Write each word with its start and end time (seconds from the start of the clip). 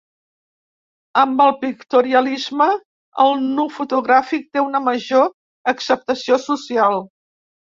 Amb 1.23 1.43
el 1.43 1.51
pictorialisme, 1.65 2.67
el 3.27 3.43
nu 3.59 3.67
fotogràfic 3.75 4.49
té 4.57 4.65
una 4.71 4.83
major 4.87 5.29
acceptació 5.75 6.41
social. 6.49 6.99